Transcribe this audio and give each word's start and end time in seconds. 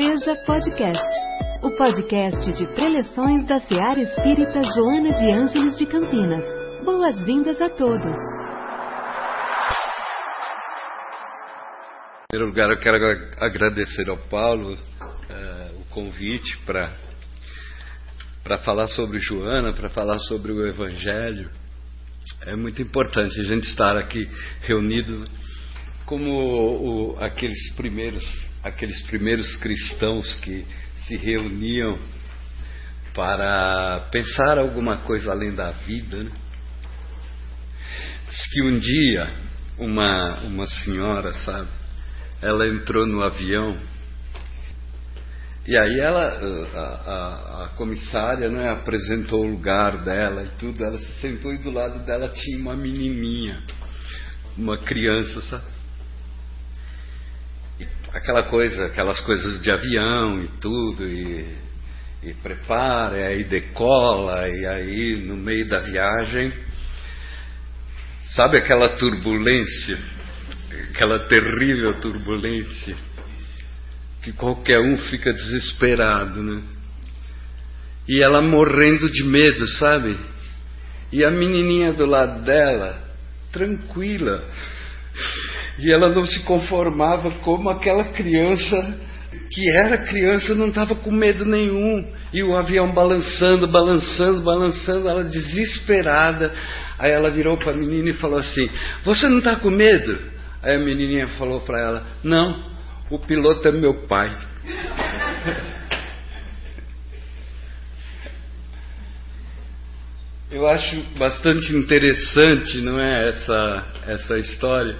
Seja 0.00 0.34
Podcast, 0.46 1.10
o 1.62 1.76
podcast 1.76 2.52
de 2.54 2.66
preleções 2.74 3.44
da 3.44 3.60
Seara 3.60 4.00
Espírita 4.00 4.62
Joana 4.64 5.12
de 5.12 5.30
Ângeles 5.30 5.76
de 5.76 5.84
Campinas. 5.84 6.42
Boas-vindas 6.82 7.60
a 7.60 7.68
todos. 7.68 8.16
Em 12.16 12.32
primeiro 12.32 12.50
lugar, 12.50 12.70
eu 12.70 12.78
quero 12.78 12.96
agradecer 13.44 14.08
ao 14.08 14.16
Paulo 14.16 14.72
uh, 14.72 15.80
o 15.82 15.84
convite 15.90 16.56
para 16.64 16.96
para 18.42 18.56
falar 18.56 18.88
sobre 18.88 19.18
Joana, 19.18 19.74
para 19.74 19.90
falar 19.90 20.18
sobre 20.20 20.50
o 20.50 20.66
Evangelho. 20.66 21.50
É 22.46 22.56
muito 22.56 22.80
importante 22.80 23.38
a 23.38 23.44
gente 23.44 23.64
estar 23.64 23.98
aqui 23.98 24.26
reunido 24.62 25.26
como 26.10 27.12
o, 27.14 27.24
aqueles 27.24 27.72
primeiros 27.74 28.24
aqueles 28.64 29.00
primeiros 29.06 29.56
cristãos 29.58 30.34
que 30.40 30.66
se 31.06 31.16
reuniam 31.16 31.96
para 33.14 34.08
pensar 34.10 34.58
alguma 34.58 34.98
coisa 34.98 35.30
além 35.30 35.54
da 35.54 35.70
vida. 35.70 36.24
Né? 36.24 36.30
Diz 38.28 38.46
que 38.52 38.62
um 38.62 38.76
dia 38.80 39.32
uma 39.78 40.40
uma 40.40 40.66
senhora, 40.66 41.32
sabe, 41.32 41.68
ela 42.42 42.66
entrou 42.66 43.06
no 43.06 43.22
avião 43.22 43.78
e 45.68 45.76
aí 45.76 46.00
ela, 46.00 46.22
a, 46.74 46.80
a, 46.80 47.64
a, 47.64 47.68
comissária, 47.76 48.48
né, 48.48 48.68
apresentou 48.70 49.44
o 49.44 49.50
lugar 49.50 49.98
dela 50.02 50.42
e 50.42 50.58
tudo, 50.58 50.84
ela 50.84 50.98
se 50.98 51.20
sentou 51.20 51.54
e 51.54 51.58
do 51.58 51.70
lado 51.70 52.04
dela 52.04 52.28
tinha 52.30 52.58
uma 52.58 52.74
menininha, 52.74 53.62
uma 54.56 54.76
criança, 54.76 55.40
sabe? 55.42 55.79
Aquela 58.12 58.44
coisa, 58.44 58.86
aquelas 58.86 59.20
coisas 59.20 59.62
de 59.62 59.70
avião 59.70 60.42
e 60.42 60.48
tudo, 60.60 61.06
e, 61.06 61.46
e 62.22 62.34
prepara, 62.42 63.18
e 63.18 63.24
aí 63.24 63.44
decola, 63.44 64.48
e 64.48 64.66
aí 64.66 65.16
no 65.16 65.36
meio 65.36 65.68
da 65.68 65.80
viagem, 65.80 66.52
sabe 68.30 68.58
aquela 68.58 68.88
turbulência, 68.96 69.98
aquela 70.90 71.28
terrível 71.28 72.00
turbulência? 72.00 73.10
que 74.22 74.32
qualquer 74.32 74.78
um 74.78 74.98
fica 74.98 75.32
desesperado, 75.32 76.42
né? 76.42 76.62
E 78.08 78.22
ela 78.22 78.42
morrendo 78.42 79.10
de 79.10 79.24
medo, 79.24 79.66
sabe? 79.68 80.16
E 81.12 81.24
a 81.24 81.30
menininha 81.30 81.92
do 81.92 82.06
lado 82.06 82.42
dela, 82.42 83.00
tranquila. 83.52 84.44
E 85.80 85.90
ela 85.90 86.10
não 86.10 86.26
se 86.26 86.40
conformava 86.40 87.30
como 87.42 87.70
aquela 87.70 88.04
criança 88.04 89.08
que 89.50 89.68
era 89.68 89.98
criança 89.98 90.54
não 90.54 90.68
estava 90.68 90.94
com 90.94 91.10
medo 91.10 91.44
nenhum. 91.44 92.06
E 92.32 92.42
o 92.42 92.56
avião 92.56 92.92
balançando, 92.92 93.66
balançando, 93.66 94.42
balançando, 94.42 95.08
ela 95.08 95.24
desesperada. 95.24 96.54
Aí 96.98 97.10
ela 97.10 97.30
virou 97.30 97.56
para 97.56 97.72
a 97.72 97.76
menina 97.76 98.10
e 98.10 98.14
falou 98.14 98.38
assim: 98.38 98.70
Você 99.04 99.28
não 99.28 99.38
está 99.38 99.56
com 99.56 99.70
medo? 99.70 100.16
Aí 100.62 100.76
a 100.76 100.78
menininha 100.78 101.26
falou 101.28 101.60
para 101.60 101.80
ela: 101.80 102.06
Não, 102.22 102.62
o 103.10 103.18
piloto 103.18 103.66
é 103.66 103.72
meu 103.72 103.94
pai. 104.06 104.36
Eu 110.50 110.66
acho 110.66 111.00
bastante 111.16 111.72
interessante, 111.76 112.80
não 112.80 112.98
é, 113.00 113.28
essa, 113.28 113.84
essa 114.08 114.36
história, 114.36 114.96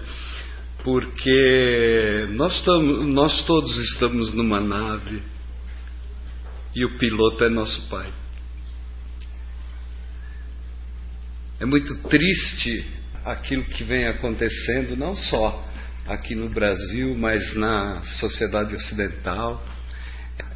porque 0.83 2.27
nós, 2.31 2.55
estamos, 2.55 3.07
nós 3.09 3.45
todos 3.45 3.77
estamos 3.93 4.33
numa 4.33 4.61
nave 4.61 5.23
e 6.75 6.85
o 6.85 6.99
piloto 6.99 7.45
é 7.45 7.49
nosso 7.49 7.89
pai. 7.89 8.11
É 11.59 11.67
muito 11.67 11.95
triste 12.09 12.87
aquilo 13.25 13.65
que 13.67 13.85
vem 13.85 14.07
acontecendo, 14.07 14.97
não 14.97 15.15
só 15.15 15.69
aqui 16.07 16.35
no 16.35 16.49
Brasil, 16.51 17.15
mas 17.15 17.55
na 17.55 18.03
sociedade 18.03 18.75
ocidental, 18.75 19.63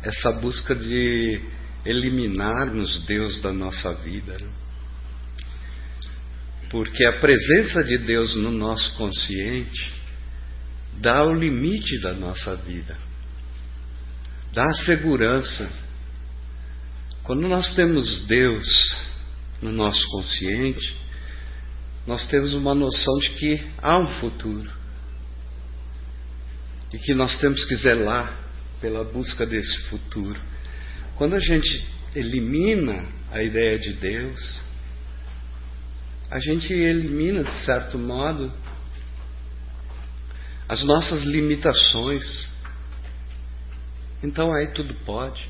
essa 0.03 0.33
busca 0.33 0.75
de 0.75 1.41
eliminarmos 1.85 3.05
Deus 3.05 3.41
da 3.43 3.53
nossa 3.53 3.93
vida. 3.97 4.39
Né? 4.41 4.49
Porque 6.71 7.05
a 7.05 7.21
presença 7.21 7.85
de 7.85 7.99
Deus 7.99 8.35
no 8.37 8.51
nosso 8.51 8.97
consciente 8.97 10.04
dá 11.01 11.23
o 11.23 11.35
limite 11.35 12.01
da 12.01 12.13
nossa 12.13 12.57
vida, 12.57 12.97
dá 14.53 14.65
a 14.65 14.75
segurança. 14.75 15.71
Quando 17.23 17.49
nós 17.49 17.75
temos 17.75 18.27
Deus 18.27 18.97
no 19.63 19.73
nosso 19.73 20.07
consciente, 20.09 20.97
nós 22.07 22.27
temos 22.27 22.53
uma 22.55 22.75
noção 22.75 23.19
de 23.19 23.31
que 23.31 23.67
há 23.79 23.99
um 23.99 24.07
futuro 24.21 24.71
e 26.93 26.99
que 26.99 27.15
nós 27.15 27.39
temos 27.39 27.65
que 27.65 27.77
zelar 27.77 28.39
pela 28.81 29.03
busca 29.05 29.47
desse 29.47 29.89
futuro. 29.89 30.39
Quando 31.17 31.35
a 31.35 31.41
gente 31.41 31.85
elimina 32.15 33.09
a 33.33 33.43
ideia 33.43 33.79
de 33.79 33.95
Deus, 33.95 34.61
a 36.31 36.39
gente 36.39 36.73
elimina, 36.73 37.43
de 37.43 37.55
certo 37.65 37.99
modo, 37.99 38.53
as 40.69 40.83
nossas 40.85 41.23
limitações. 41.25 42.49
Então 44.23 44.53
aí 44.53 44.69
tudo 44.69 44.95
pode. 45.07 45.49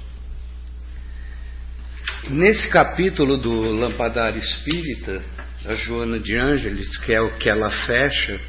Nesse 2.30 2.68
capítulo 2.68 3.36
do 3.36 3.52
Lampadário 3.52 4.40
Espírita, 4.40 5.22
a 5.66 5.74
Joana 5.74 6.18
de 6.18 6.36
Ângeles, 6.36 6.96
que 6.98 7.12
é 7.12 7.20
o 7.20 7.36
que 7.38 7.48
ela 7.48 7.70
fecha, 7.70 8.40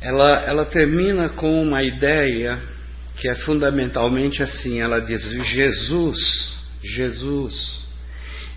ela, 0.00 0.44
ela 0.44 0.64
termina 0.64 1.28
com 1.28 1.62
uma 1.62 1.82
ideia 1.82 2.60
que 3.16 3.28
é 3.28 3.34
fundamentalmente 3.36 4.42
assim: 4.42 4.80
ela 4.80 5.00
diz, 5.00 5.22
Jesus, 5.22 6.18
Jesus, 6.82 7.80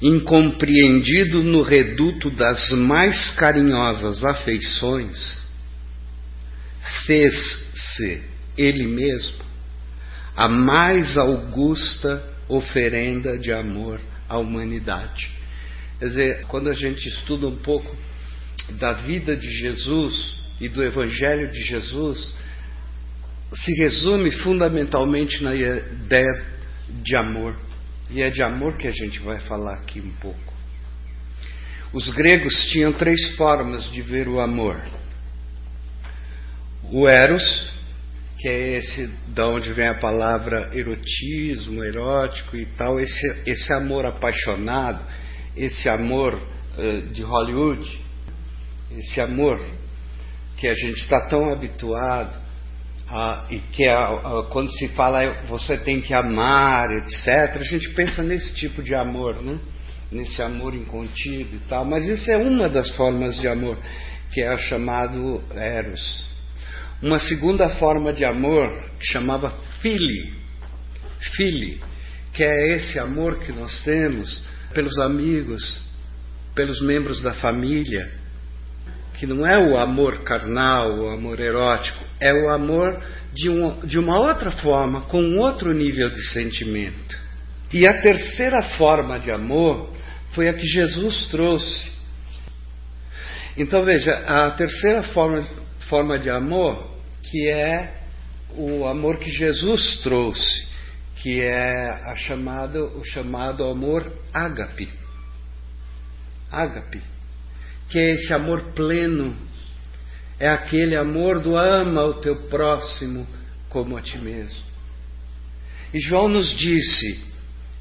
incompreendido 0.01 1.43
no 1.43 1.61
reduto 1.61 2.29
das 2.29 2.71
mais 2.71 3.31
carinhosas 3.31 4.23
afeições, 4.23 5.43
fez-se 7.05 8.23
ele 8.57 8.87
mesmo 8.87 9.43
a 10.35 10.49
mais 10.49 11.17
augusta 11.17 12.23
oferenda 12.47 13.37
de 13.37 13.51
amor 13.51 14.01
à 14.27 14.37
humanidade. 14.37 15.29
Quer 15.99 16.07
dizer, 16.07 16.45
quando 16.47 16.69
a 16.69 16.73
gente 16.73 17.07
estuda 17.07 17.47
um 17.47 17.57
pouco 17.57 17.95
da 18.79 18.93
vida 18.93 19.35
de 19.35 19.49
Jesus, 19.49 20.43
e 20.63 20.69
do 20.69 20.83
Evangelho 20.83 21.51
de 21.51 21.61
Jesus 21.61 22.33
se 23.53 23.73
resume 23.73 24.31
fundamentalmente 24.31 25.43
na 25.43 25.53
ideia 25.53 26.45
de 27.03 27.15
amor. 27.15 27.55
E 28.09 28.21
é 28.21 28.29
de 28.29 28.41
amor 28.41 28.77
que 28.77 28.87
a 28.87 28.91
gente 28.91 29.19
vai 29.19 29.39
falar 29.41 29.73
aqui 29.73 29.99
um 29.99 30.11
pouco. 30.21 30.53
Os 31.91 32.09
gregos 32.09 32.65
tinham 32.71 32.93
três 32.93 33.35
formas 33.35 33.91
de 33.91 34.01
ver 34.01 34.27
o 34.27 34.39
amor: 34.39 34.81
o 36.91 37.07
eros, 37.07 37.71
que 38.37 38.47
é 38.47 38.77
esse 38.77 39.07
da 39.29 39.47
onde 39.47 39.71
vem 39.73 39.87
a 39.87 39.95
palavra 39.95 40.69
erotismo, 40.73 41.83
erótico 41.83 42.57
e 42.57 42.65
tal, 42.77 42.99
esse, 42.99 43.43
esse 43.45 43.71
amor 43.73 44.05
apaixonado, 44.05 45.03
esse 45.55 45.87
amor 45.87 46.33
uh, 46.33 47.01
de 47.13 47.23
Hollywood, 47.23 48.01
esse 48.97 49.21
amor 49.21 49.59
que 50.57 50.67
a 50.67 50.75
gente 50.75 50.99
está 50.99 51.27
tão 51.27 51.51
habituado 51.51 52.43
e 53.49 53.59
que 53.59 53.85
a, 53.85 54.07
a, 54.07 54.43
quando 54.49 54.71
se 54.71 54.87
fala 54.89 55.23
você 55.47 55.77
tem 55.77 56.01
que 56.01 56.13
amar, 56.13 56.89
etc., 56.91 57.57
a 57.59 57.63
gente 57.63 57.89
pensa 57.91 58.23
nesse 58.23 58.55
tipo 58.55 58.81
de 58.81 58.95
amor, 58.95 59.41
né? 59.41 59.59
nesse 60.11 60.41
amor 60.41 60.73
incontido 60.73 61.55
e 61.55 61.59
tal, 61.67 61.85
mas 61.85 62.05
isso 62.07 62.29
é 62.31 62.37
uma 62.37 62.69
das 62.69 62.89
formas 62.95 63.35
de 63.39 63.47
amor, 63.47 63.77
que 64.31 64.41
é 64.41 64.53
o 64.53 64.57
chamado 64.57 65.43
Eros. 65.55 66.32
Uma 67.03 67.19
segunda 67.19 67.67
forma 67.67 68.13
de 68.13 68.23
amor 68.23 68.81
que 68.97 69.05
chamava 69.05 69.53
Fili, 69.81 70.31
Fili, 71.35 71.81
que 72.31 72.41
é 72.41 72.75
esse 72.77 72.97
amor 72.97 73.39
que 73.39 73.51
nós 73.51 73.83
temos 73.83 74.41
pelos 74.73 74.97
amigos, 74.99 75.83
pelos 76.55 76.81
membros 76.81 77.21
da 77.21 77.33
família, 77.33 78.09
que 79.19 79.25
não 79.25 79.45
é 79.45 79.59
o 79.59 79.77
amor 79.77 80.23
carnal, 80.23 80.97
o 80.97 81.09
amor 81.09 81.41
erótico, 81.41 82.05
é 82.21 82.33
o 82.33 82.49
amor 82.49 83.03
de, 83.33 83.49
um, 83.49 83.81
de 83.81 83.99
uma 83.99 84.17
outra 84.17 84.51
forma, 84.51 85.01
com 85.01 85.21
um 85.21 85.39
outro 85.39 85.73
nível 85.73 86.09
de 86.09 86.23
sentimento. 86.29 87.19
E 87.73 87.85
a 87.85 88.01
terceira 88.01 88.63
forma 88.77 89.19
de 89.19 89.29
amor 89.29 89.93
foi 90.31 90.47
a 90.47 90.53
que 90.53 90.65
Jesus 90.65 91.25
trouxe. 91.25 91.91
Então 93.57 93.83
veja, 93.83 94.23
a 94.25 94.51
terceira 94.51 95.03
forma, 95.03 95.45
forma 95.89 96.17
de 96.17 96.29
amor, 96.29 96.92
que 97.23 97.49
é 97.49 98.01
o 98.55 98.85
amor 98.85 99.17
que 99.17 99.29
Jesus 99.31 99.97
trouxe, 100.03 100.67
que 101.15 101.41
é 101.41 102.15
chamada, 102.17 102.83
o 102.83 103.03
chamado 103.03 103.63
amor 103.63 104.11
ágape. 104.33 104.89
Ágape, 106.51 107.01
que 107.89 107.97
é 107.97 108.11
esse 108.11 108.33
amor 108.33 108.73
pleno, 108.73 109.35
é 110.39 110.49
aquele 110.49 110.95
amor 110.95 111.39
do 111.39 111.57
ama 111.57 112.03
o 112.03 112.15
teu 112.15 112.35
próximo 112.47 113.25
como 113.69 113.97
a 113.97 114.01
ti 114.01 114.17
mesmo. 114.17 114.61
E 115.93 115.99
João 115.99 116.27
nos 116.27 116.53
disse: 116.55 117.33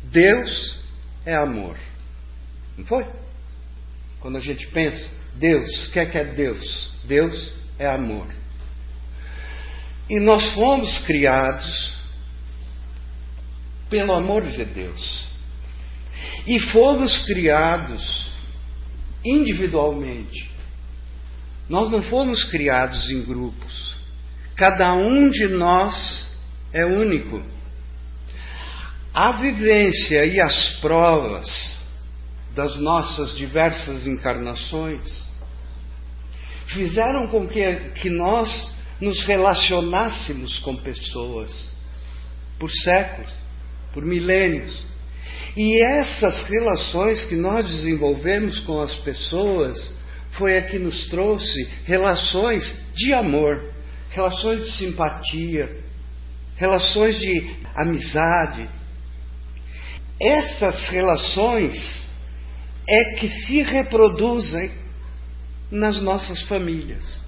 Deus 0.04 0.78
é 1.26 1.34
amor. 1.34 1.76
Não 2.76 2.84
foi? 2.86 3.06
Quando 4.20 4.38
a 4.38 4.40
gente 4.40 4.66
pensa, 4.68 5.10
Deus, 5.34 5.88
o 5.88 5.92
que 5.92 5.98
é 5.98 6.06
que 6.06 6.18
é 6.18 6.24
Deus? 6.24 6.94
Deus 7.04 7.52
é 7.78 7.86
amor. 7.86 8.28
E 10.12 10.20
nós 10.20 10.52
fomos 10.52 10.98
criados 11.06 11.94
pelo 13.88 14.12
amor 14.12 14.42
de 14.42 14.62
Deus. 14.62 15.26
E 16.46 16.60
fomos 16.70 17.20
criados 17.20 18.30
individualmente. 19.24 20.50
Nós 21.66 21.90
não 21.90 22.02
fomos 22.02 22.44
criados 22.44 23.08
em 23.08 23.22
grupos. 23.24 23.94
Cada 24.54 24.92
um 24.92 25.30
de 25.30 25.48
nós 25.48 26.38
é 26.74 26.84
único. 26.84 27.42
A 29.14 29.32
vivência 29.32 30.26
e 30.26 30.38
as 30.38 30.78
provas 30.80 31.88
das 32.54 32.76
nossas 32.76 33.34
diversas 33.34 34.06
encarnações 34.06 35.32
fizeram 36.66 37.28
com 37.28 37.48
que, 37.48 37.76
que 37.94 38.10
nós 38.10 38.81
nos 39.02 39.24
relacionássemos 39.24 40.60
com 40.60 40.76
pessoas 40.76 41.72
por 42.56 42.70
séculos, 42.70 43.32
por 43.92 44.04
milênios. 44.04 44.84
E 45.56 45.82
essas 45.82 46.44
relações 46.44 47.24
que 47.24 47.34
nós 47.34 47.66
desenvolvemos 47.66 48.60
com 48.60 48.80
as 48.80 48.94
pessoas 48.94 49.92
foi 50.32 50.56
a 50.56 50.62
que 50.62 50.78
nos 50.78 51.08
trouxe 51.08 51.68
relações 51.84 52.92
de 52.94 53.12
amor, 53.12 53.72
relações 54.08 54.60
de 54.66 54.70
simpatia, 54.76 55.80
relações 56.54 57.18
de 57.18 57.56
amizade. 57.74 58.68
Essas 60.20 60.88
relações 60.90 62.08
é 62.88 63.16
que 63.16 63.28
se 63.28 63.62
reproduzem 63.62 64.70
nas 65.72 66.00
nossas 66.00 66.42
famílias. 66.42 67.20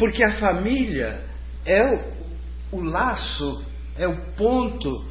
Porque 0.00 0.24
a 0.24 0.32
família 0.32 1.20
é 1.62 1.84
o, 1.84 2.78
o 2.78 2.80
laço, 2.80 3.62
é 3.98 4.08
o 4.08 4.32
ponto 4.32 5.06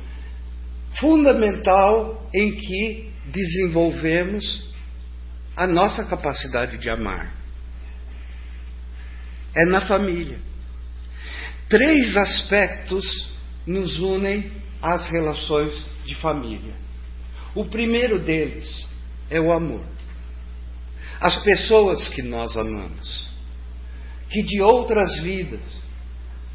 fundamental 1.00 2.28
em 2.34 2.56
que 2.56 3.14
desenvolvemos 3.28 4.74
a 5.56 5.68
nossa 5.68 6.06
capacidade 6.06 6.80
de 6.80 6.90
amar. 6.90 7.32
É 9.54 9.64
na 9.66 9.82
família. 9.82 10.40
Três 11.70 12.18
aspectos 12.18 13.38
nos 13.68 14.00
unem 14.00 14.52
às 14.82 15.08
relações 15.12 15.86
de 16.04 16.16
família. 16.16 16.74
O 17.54 17.66
primeiro 17.66 18.18
deles 18.18 18.90
é 19.30 19.40
o 19.40 19.54
amor. 19.54 19.86
As 21.22 21.44
pessoas 21.44 22.10
que 22.10 22.24
nós 22.24 22.58
amamos 22.58 23.30
que 24.30 24.44
de 24.44 24.62
outras 24.62 25.20
vidas 25.22 25.84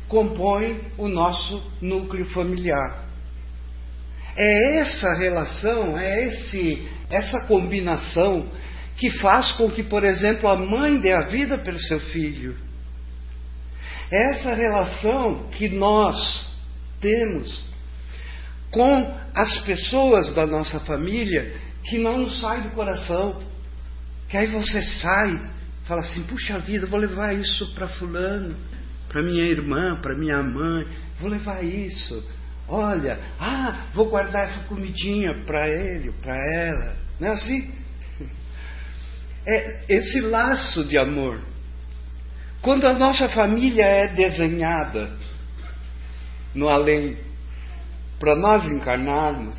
compõem 0.09 0.81
o 0.97 1.09
nosso 1.09 1.71
núcleo 1.81 2.25
familiar. 2.27 3.05
É 4.37 4.79
essa 4.79 5.15
relação, 5.15 5.99
é 5.99 6.27
esse, 6.27 6.89
essa 7.11 7.47
combinação 7.47 8.49
que 8.97 9.11
faz 9.11 9.53
com 9.53 9.71
que, 9.71 9.83
por 9.83 10.05
exemplo, 10.05 10.49
a 10.49 10.57
mãe 10.57 10.99
dê 10.99 11.13
a 11.13 11.23
vida 11.23 11.59
pelo 11.59 11.79
seu 11.79 11.99
filho. 11.99 12.57
É 14.11 14.31
essa 14.33 14.55
relação 14.55 15.49
que 15.51 15.69
nós 15.69 16.53
temos 17.01 17.65
com 18.71 19.15
as 19.35 19.59
pessoas 19.65 20.33
da 20.35 20.47
nossa 20.47 20.81
família 20.81 21.55
que 21.85 21.99
não 21.99 22.19
nos 22.19 22.41
sai 22.41 22.63
do 22.63 22.71
coração. 22.71 23.41
Que 24.29 24.37
aí 24.37 24.47
você 24.47 24.83
sai 24.83 25.41
fala 25.85 26.01
assim: 26.01 26.25
puxa 26.25 26.59
vida, 26.59 26.87
vou 26.87 26.99
levar 26.99 27.33
isso 27.35 27.75
para 27.75 27.89
Fulano, 27.89 28.55
para 29.09 29.23
minha 29.23 29.45
irmã, 29.45 29.97
para 30.01 30.15
minha 30.15 30.43
mãe, 30.43 30.87
vou 31.21 31.31
levar 31.31 31.65
isso. 31.65 32.27
Olha, 32.67 33.19
ah, 33.39 33.87
vou 33.93 34.09
guardar 34.09 34.45
essa 34.45 34.65
comidinha 34.65 35.35
para 35.45 35.69
ele, 35.69 36.13
para 36.23 36.37
ela. 36.37 36.97
Não 37.21 37.29
é 37.29 37.31
assim? 37.33 37.73
É 39.47 39.85
esse 39.91 40.23
laço 40.23 40.89
de 40.89 40.97
amor. 40.97 41.39
Quando 42.63 42.87
a 42.87 42.95
nossa 42.95 43.29
família 43.29 43.85
é 43.85 44.15
desenhada 44.15 45.11
no 46.55 46.67
além, 46.67 47.19
para 48.19 48.35
nós 48.35 48.65
encarnarmos, 48.71 49.55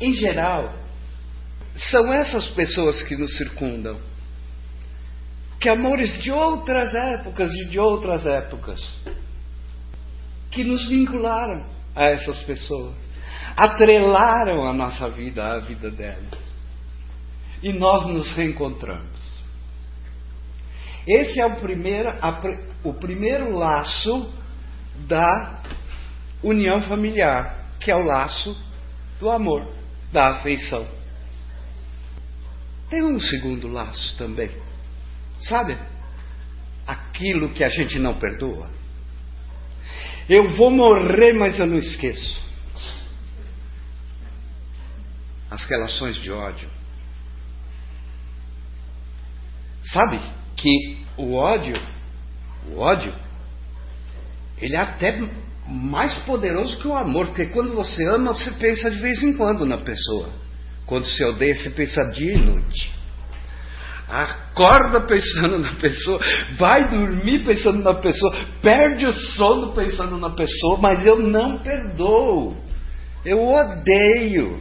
em 0.00 0.14
geral, 0.14 0.74
são 1.76 2.10
essas 2.10 2.46
pessoas 2.46 3.02
que 3.02 3.14
nos 3.16 3.36
circundam 3.36 4.00
que 5.66 5.70
amores 5.70 6.22
de 6.22 6.30
outras 6.30 6.94
épocas 6.94 7.50
e 7.52 7.64
de 7.64 7.76
outras 7.76 8.24
épocas 8.24 9.00
que 10.48 10.62
nos 10.62 10.88
vincularam 10.88 11.66
a 11.92 12.04
essas 12.04 12.38
pessoas, 12.44 12.94
atrelaram 13.56 14.64
a 14.64 14.72
nossa 14.72 15.10
vida 15.10 15.44
à 15.44 15.58
vida 15.58 15.90
delas. 15.90 16.38
E 17.64 17.72
nós 17.72 18.06
nos 18.06 18.32
reencontramos. 18.34 19.40
Esse 21.04 21.40
é 21.40 21.46
o 21.46 21.56
primeiro, 21.56 22.10
a, 22.10 22.40
o 22.84 22.94
primeiro 22.94 23.52
laço 23.52 24.32
da 25.08 25.62
união 26.44 26.80
familiar, 26.82 27.72
que 27.80 27.90
é 27.90 27.96
o 27.96 28.04
laço 28.04 28.56
do 29.18 29.28
amor, 29.28 29.66
da 30.12 30.28
afeição. 30.36 30.86
Tem 32.88 33.02
um 33.02 33.18
segundo 33.18 33.66
laço 33.66 34.16
também 34.16 34.64
Sabe? 35.40 35.76
Aquilo 36.86 37.50
que 37.50 37.64
a 37.64 37.68
gente 37.68 37.98
não 37.98 38.14
perdoa. 38.14 38.70
Eu 40.28 40.50
vou 40.56 40.70
morrer, 40.70 41.32
mas 41.32 41.58
eu 41.58 41.66
não 41.66 41.78
esqueço. 41.78 42.40
As 45.50 45.64
relações 45.64 46.16
de 46.16 46.32
ódio. 46.32 46.68
Sabe 49.92 50.20
que 50.56 51.04
o 51.16 51.34
ódio, 51.34 51.80
o 52.68 52.78
ódio, 52.78 53.14
ele 54.58 54.74
é 54.74 54.80
até 54.80 55.20
mais 55.68 56.14
poderoso 56.24 56.78
que 56.78 56.88
o 56.88 56.96
amor, 56.96 57.26
porque 57.26 57.46
quando 57.46 57.72
você 57.72 58.04
ama, 58.08 58.34
você 58.34 58.50
pensa 58.52 58.90
de 58.90 58.98
vez 58.98 59.22
em 59.22 59.36
quando 59.36 59.64
na 59.64 59.78
pessoa. 59.78 60.28
Quando 60.84 61.06
você 61.06 61.24
odeia, 61.24 61.54
você 61.54 61.70
pensa 61.70 62.04
dia 62.12 62.34
e 62.34 62.38
noite. 62.38 62.95
Acorda 64.08 65.00
pensando 65.00 65.58
na 65.58 65.72
pessoa, 65.74 66.20
vai 66.56 66.88
dormir 66.88 67.44
pensando 67.44 67.82
na 67.82 67.94
pessoa, 67.94 68.36
perde 68.62 69.04
o 69.04 69.12
sono 69.12 69.72
pensando 69.72 70.16
na 70.16 70.30
pessoa, 70.30 70.78
mas 70.80 71.04
eu 71.04 71.18
não 71.18 71.58
perdoo. 71.58 72.56
Eu 73.24 73.44
odeio 73.44 74.60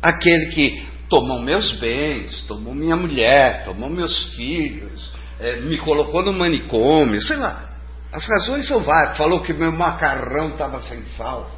aquele 0.00 0.46
que 0.46 0.86
tomou 1.08 1.42
meus 1.42 1.72
bens, 1.72 2.46
tomou 2.46 2.72
minha 2.74 2.96
mulher, 2.96 3.64
tomou 3.64 3.90
meus 3.90 4.32
filhos, 4.34 5.10
é, 5.40 5.56
me 5.56 5.76
colocou 5.78 6.22
no 6.24 6.32
manicômio, 6.32 7.20
sei 7.20 7.36
lá. 7.38 7.70
As 8.12 8.28
razões 8.28 8.68
são 8.68 8.80
várias. 8.80 9.16
Falou 9.16 9.40
que 9.42 9.52
meu 9.52 9.72
macarrão 9.72 10.50
estava 10.50 10.80
sem 10.82 11.02
sal. 11.16 11.50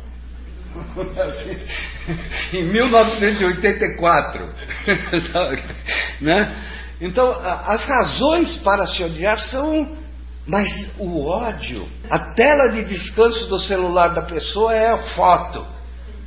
em 2.52 2.64
1984. 2.64 4.49
né? 6.20 6.56
Então, 7.01 7.31
as 7.31 7.85
razões 7.85 8.59
para 8.59 8.87
se 8.87 9.03
odiar 9.03 9.41
são. 9.41 10.05
Mas 10.47 10.93
o 10.99 11.25
ódio, 11.25 11.89
a 12.11 12.19
tela 12.35 12.69
de 12.69 12.85
descanso 12.85 13.47
do 13.47 13.59
celular 13.61 14.09
da 14.09 14.23
pessoa 14.23 14.75
é 14.75 14.91
a 14.91 14.99
foto 15.15 15.67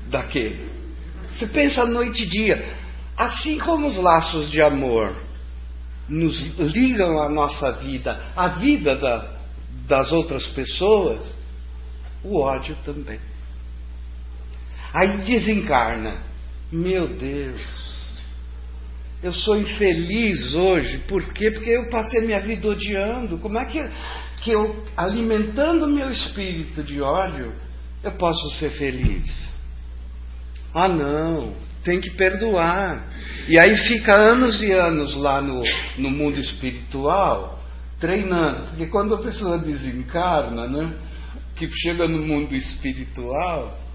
daquele. 0.09 0.71
Você 1.31 1.45
pensa 1.47 1.85
noite 1.85 2.23
e 2.23 2.27
dia. 2.27 2.77
Assim 3.15 3.59
como 3.59 3.87
os 3.87 3.97
laços 3.97 4.49
de 4.49 4.59
amor 4.59 5.15
nos 6.09 6.57
ligam 6.57 7.21
à 7.21 7.29
nossa 7.29 7.73
vida, 7.73 8.19
à 8.35 8.47
vida 8.49 8.95
da, 8.95 9.37
das 9.87 10.11
outras 10.11 10.47
pessoas, 10.47 11.37
o 12.23 12.39
ódio 12.39 12.75
também. 12.83 13.19
Aí 14.93 15.17
desencarna. 15.17 16.25
Meu 16.71 17.07
Deus, 17.07 17.61
eu 19.21 19.33
sou 19.33 19.57
infeliz 19.57 20.53
hoje. 20.53 20.99
Por 21.07 21.33
quê? 21.33 21.51
Porque 21.51 21.69
eu 21.69 21.89
passei 21.89 22.21
minha 22.21 22.39
vida 22.39 22.67
odiando. 22.67 23.37
Como 23.39 23.57
é 23.57 23.65
que. 23.65 23.79
que 24.43 24.51
eu, 24.51 24.85
alimentando 24.95 25.87
meu 25.87 26.11
espírito 26.11 26.83
de 26.83 27.01
ódio, 27.01 27.53
eu 28.03 28.11
posso 28.11 28.49
ser 28.57 28.69
feliz. 28.71 29.55
Ah, 30.73 30.87
não, 30.87 31.53
tem 31.83 31.99
que 31.99 32.11
perdoar. 32.11 33.11
E 33.47 33.57
aí 33.57 33.75
fica 33.77 34.13
anos 34.13 34.61
e 34.61 34.71
anos 34.71 35.15
lá 35.15 35.41
no, 35.41 35.63
no 35.97 36.11
mundo 36.11 36.39
espiritual, 36.39 37.63
treinando. 37.99 38.67
Porque 38.67 38.87
quando 38.87 39.15
a 39.15 39.19
pessoa 39.19 39.57
desencarna, 39.57 40.67
né, 40.67 40.93
que 41.55 41.67
chega 41.69 42.07
no 42.07 42.19
mundo 42.19 42.53
espiritual, 42.53 43.86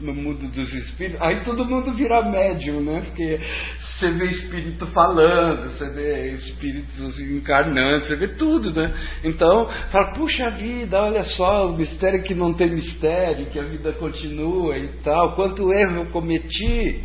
no 0.00 0.14
mundo 0.14 0.46
dos 0.48 0.72
espíritos, 0.74 1.20
aí 1.20 1.40
todo 1.44 1.64
mundo 1.64 1.92
vira 1.92 2.22
médium, 2.22 2.80
né? 2.80 3.02
Porque 3.04 3.40
você 3.80 4.10
vê 4.12 4.26
espírito 4.26 4.86
falando, 4.88 5.70
você 5.70 5.90
vê 5.90 6.30
espíritos 6.34 7.20
encarnando, 7.20 8.06
você 8.06 8.14
vê 8.14 8.28
tudo, 8.28 8.72
né? 8.72 8.94
Então, 9.24 9.68
fala, 9.90 10.12
puxa 10.12 10.50
vida, 10.50 11.02
olha 11.02 11.24
só, 11.24 11.68
o 11.68 11.76
mistério 11.76 12.22
que 12.22 12.34
não 12.34 12.54
tem 12.54 12.70
mistério, 12.70 13.46
que 13.46 13.58
a 13.58 13.64
vida 13.64 13.92
continua 13.92 14.78
e 14.78 14.88
tal, 15.02 15.34
quanto 15.34 15.72
erro 15.72 15.96
eu 15.96 16.06
cometi 16.06 17.02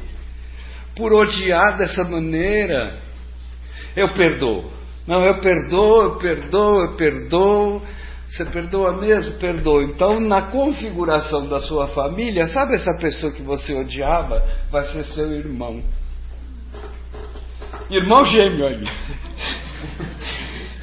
por 0.96 1.14
odiar 1.14 1.78
dessa 1.78 2.04
maneira. 2.04 3.00
Eu 3.96 4.10
perdoo. 4.10 4.72
Não, 5.08 5.24
eu 5.24 5.40
perdoo, 5.42 6.04
eu 6.04 6.16
perdoo, 6.18 6.82
eu 6.82 6.96
perdoo. 6.96 7.82
Você 8.28 8.46
perdoa 8.46 8.94
mesmo? 8.94 9.34
Perdoa. 9.34 9.84
Então, 9.84 10.20
na 10.20 10.44
configuração 10.44 11.48
da 11.48 11.62
sua 11.62 11.88
família, 11.88 12.48
sabe 12.48 12.76
essa 12.76 12.98
pessoa 12.98 13.32
que 13.32 13.42
você 13.42 13.74
odiava? 13.74 14.44
Vai 14.72 14.86
ser 14.88 15.06
seu 15.06 15.32
irmão. 15.32 15.84
Irmão 17.90 18.26
gêmeo 18.26 18.66
aí. 18.66 18.84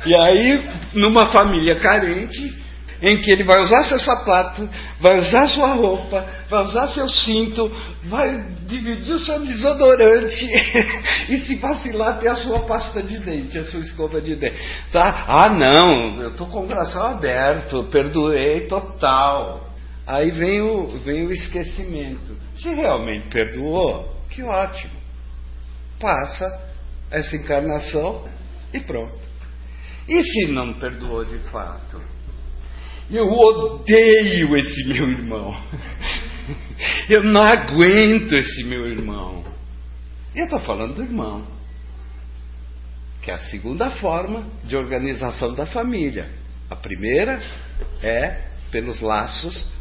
E 0.07 0.15
aí, 0.15 0.63
numa 0.95 1.27
família 1.27 1.79
carente, 1.79 2.60
em 3.03 3.19
que 3.19 3.31
ele 3.31 3.45
vai 3.45 3.63
usar 3.63 3.85
seu 3.85 3.99
sapato, 3.99 4.69
vai 5.01 5.19
usar 5.19 5.49
sua 5.49 5.75
roupa, 5.75 6.27
vai 6.49 6.65
usar 6.65 6.89
seu 6.89 7.09
cinto, 7.09 7.71
vai 8.05 8.45
dividir 8.67 9.15
o 9.15 9.21
seu 9.21 9.41
desodorante 9.41 10.47
e 11.29 11.39
se 11.39 11.57
vacilar 11.57 12.19
ter 12.19 12.29
a 12.29 12.37
sua 12.37 12.61
pasta 12.61 13.03
de 13.03 13.19
dente, 13.19 13.59
a 13.59 13.65
sua 13.65 13.81
escova 13.81 14.21
de 14.21 14.35
dente. 14.37 14.59
Tá? 14.93 15.25
Ah, 15.27 15.49
não, 15.49 16.21
eu 16.21 16.31
estou 16.31 16.47
com 16.49 16.65
o 16.65 16.67
coração 16.67 17.03
aberto, 17.03 17.85
perdoei 17.85 18.67
total. 18.67 19.69
Aí 20.07 20.31
vem 20.31 20.61
o, 20.61 20.89
vem 20.99 21.27
o 21.27 21.33
esquecimento. 21.33 22.37
Se 22.57 22.75
realmente 22.75 23.29
perdoou, 23.29 24.17
que 24.29 24.43
ótimo. 24.43 24.99
Passa 25.99 26.69
essa 27.11 27.37
encarnação 27.37 28.27
e 28.73 28.81
pronto. 28.81 29.19
E 30.09 30.23
se 30.23 30.47
não 30.49 30.75
perdoou 30.75 31.25
de 31.25 31.39
fato? 31.51 32.01
Eu 33.11 33.27
odeio 33.29 34.57
esse 34.57 34.89
meu 34.89 35.09
irmão. 35.11 35.61
Eu 37.09 37.25
não 37.25 37.43
aguento 37.43 38.33
esse 38.35 38.65
meu 38.65 38.87
irmão. 38.87 39.45
Eu 40.35 40.45
estou 40.45 40.61
falando 40.61 40.95
do 40.95 41.03
irmão, 41.03 41.45
que 43.21 43.31
é 43.31 43.35
a 43.35 43.39
segunda 43.39 43.91
forma 43.91 44.47
de 44.63 44.77
organização 44.77 45.55
da 45.55 45.67
família. 45.67 46.31
A 46.71 46.77
primeira 46.77 47.43
é 48.01 48.43
pelos 48.71 49.01
laços 49.01 49.73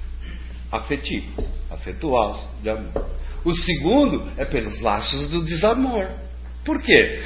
afetivos, 0.71 1.45
afetuosos, 1.69 2.43
de 2.63 2.69
amor. 2.71 3.09
O 3.45 3.53
segundo 3.53 4.31
é 4.37 4.45
pelos 4.45 4.81
laços 4.81 5.29
do 5.29 5.45
desamor. 5.45 6.09
Por 6.65 6.81
quê? 6.81 7.21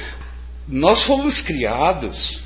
Nós 0.68 1.02
fomos 1.04 1.40
criados 1.40 2.43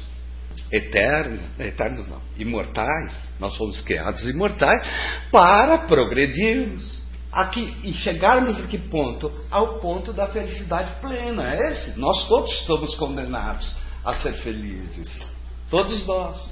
eternos, 0.71 1.41
eternos 1.59 2.07
não, 2.09 2.21
imortais, 2.37 3.29
nós 3.41 3.57
fomos 3.57 3.81
criados 3.81 4.23
imortais 4.29 4.87
para 5.31 5.79
progredirmos 5.79 6.99
aqui 7.33 7.75
e 7.85 7.93
chegarmos 7.93 8.59
a 8.59 8.67
que 8.67 8.79
ponto? 8.79 9.33
Ao 9.51 9.79
ponto 9.79 10.13
da 10.13 10.29
felicidade 10.29 11.01
plena. 11.01 11.55
É 11.55 11.71
esse. 11.71 11.99
Nós 11.99 12.27
todos 12.29 12.51
estamos 12.53 12.95
condenados 12.97 13.75
a 14.05 14.15
ser 14.15 14.33
felizes. 14.35 15.23
Todos 15.71 16.07
nós. 16.07 16.51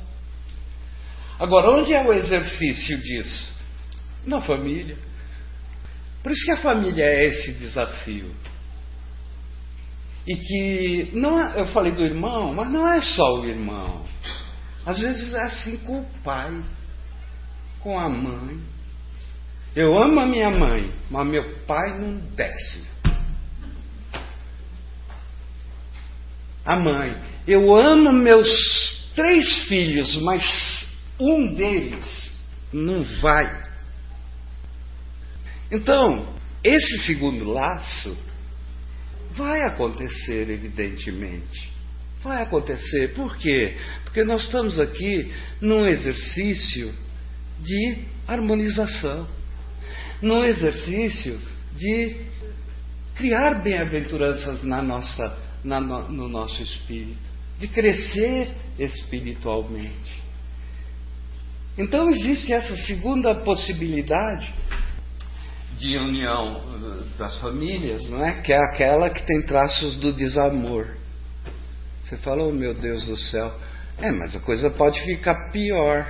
Agora, 1.39 1.71
onde 1.71 1.93
é 1.93 2.03
o 2.03 2.13
exercício 2.13 2.99
disso? 2.99 3.55
Na 4.25 4.41
família. 4.41 4.97
Por 6.23 6.33
isso 6.33 6.45
que 6.45 6.53
a 6.53 6.57
família 6.57 7.05
é 7.05 7.27
esse 7.27 7.53
desafio. 7.55 8.35
E 10.27 10.37
que 10.37 11.11
não 11.13 11.41
é, 11.41 11.61
eu 11.61 11.67
falei 11.69 11.93
do 11.93 12.05
irmão, 12.05 12.53
mas 12.53 12.69
não 12.71 12.87
é 12.89 13.01
só 13.01 13.41
o 13.41 13.47
irmão. 13.47 14.05
Às 14.85 14.99
vezes 14.99 15.35
é 15.35 15.43
assim 15.43 15.77
com 15.79 16.01
o 16.01 16.07
pai, 16.25 16.63
com 17.81 17.99
a 17.99 18.09
mãe. 18.09 18.59
Eu 19.75 19.97
amo 19.97 20.21
a 20.21 20.27
minha 20.27 20.51
mãe, 20.51 20.93
mas 21.11 21.27
meu 21.27 21.61
pai 21.67 21.99
não 22.01 22.17
desce. 22.35 22.85
A 26.65 26.75
mãe, 26.75 27.17
eu 27.47 27.77
amo 27.77 28.13
meus 28.13 29.13
três 29.15 29.65
filhos, 29.69 30.17
mas 30.23 30.89
um 31.21 31.55
deles 31.55 32.45
não 32.73 33.05
vai. 33.21 33.65
Então, 35.71 36.27
esse 36.65 36.99
segundo 37.07 37.53
laço 37.53 38.17
Vai 39.37 39.63
acontecer, 39.63 40.49
evidentemente. 40.49 41.71
Vai 42.23 42.43
acontecer. 42.43 43.15
Por 43.15 43.37
quê? 43.37 43.77
Porque 44.05 44.25
nós 44.25 44.45
estamos 44.45 44.81
aqui 44.81 45.31
num 45.61 45.87
exercício 45.87 46.93
de 47.61 47.99
harmonização, 48.27 49.29
num 50.23 50.43
exercício 50.45 51.39
de 51.77 52.17
criar 53.15 53.63
bem-aventuranças 53.63 54.63
na 54.63 54.83
nossa, 54.83 55.39
na, 55.63 55.81
no 55.81 56.29
nosso 56.29 56.63
espírito, 56.63 57.31
de 57.59 57.69
crescer 57.69 58.49
espiritualmente. 58.79 60.25
Então 61.77 62.09
existe 62.09 62.53
essa 62.53 62.77
segunda 62.77 63.35
possibilidade 63.35 64.53
de 65.79 65.97
união 65.97 66.59
uh, 66.59 67.19
das 67.19 67.39
famílias, 67.39 68.09
não 68.09 68.25
é? 68.25 68.41
Que 68.41 68.53
é 68.53 68.59
aquela 68.59 69.11
que 69.11 69.25
tem 69.25 69.43
traços 69.43 69.97
do 69.97 70.13
desamor. 70.13 70.89
Você 72.03 72.17
fala, 72.19 72.45
oh 72.45 72.53
meu 72.53 72.73
Deus 72.75 73.05
do 73.05 73.17
céu. 73.17 73.53
É, 73.99 74.11
mas 74.11 74.37
a 74.37 74.41
coisa 74.41 74.71
pode 74.71 75.01
ficar 75.05 75.51
pior. 75.51 76.07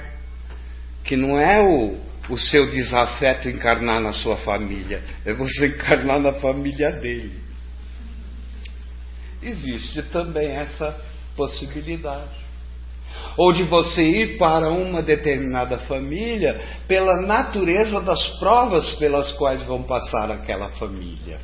Que 1.04 1.16
não 1.16 1.38
é 1.38 1.60
o, 1.62 1.98
o 2.28 2.38
seu 2.38 2.70
desafeto 2.70 3.48
encarnar 3.48 4.00
na 4.00 4.12
sua 4.12 4.36
família, 4.38 5.02
é 5.24 5.32
você 5.32 5.68
encarnar 5.74 6.20
na 6.20 6.34
família 6.34 6.90
dele. 6.92 7.40
Existe 9.42 10.02
também 10.04 10.48
essa 10.48 11.00
possibilidade 11.36 12.45
ou 13.36 13.52
de 13.52 13.62
você 13.64 14.02
ir 14.02 14.38
para 14.38 14.70
uma 14.70 15.02
determinada 15.02 15.78
família 15.80 16.60
pela 16.88 17.20
natureza 17.22 18.00
das 18.00 18.26
provas 18.38 18.92
pelas 18.92 19.32
quais 19.32 19.62
vão 19.64 19.82
passar 19.82 20.30
aquela 20.30 20.70
família. 20.70 21.38